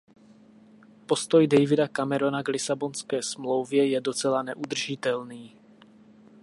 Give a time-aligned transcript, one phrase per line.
[1.11, 5.55] Postoj Davida Camerona k Lisabonské smlouvě je docela neudržitelný.